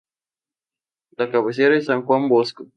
[1.15, 2.65] Su cabecera es San Juan Bosco.